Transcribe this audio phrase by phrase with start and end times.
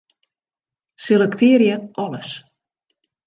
[1.07, 2.31] Selektearje alles.